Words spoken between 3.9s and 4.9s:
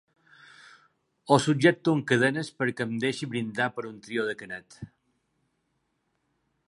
un trio de Canet.